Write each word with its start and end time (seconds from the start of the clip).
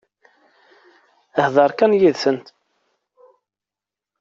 Hḍeṛ 1.45 1.71
kan 1.77 1.97
yid-sent. 1.99 2.45